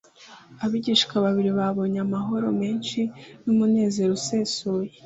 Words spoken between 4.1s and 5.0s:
usesuye